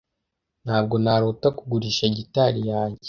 [0.65, 2.99] Ntabwo narota kugurisha gitari yanjye